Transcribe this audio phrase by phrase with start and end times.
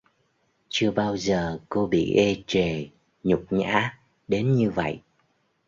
[0.69, 2.87] Chưa bao giờ cô bị ê trề
[3.23, 5.01] nhục nhã đến như vậy